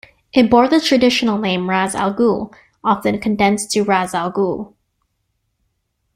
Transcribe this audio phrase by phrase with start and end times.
[0.33, 2.51] It bore the traditional name "Ras Alhague",
[2.83, 4.73] often condensed to "Rasalhague".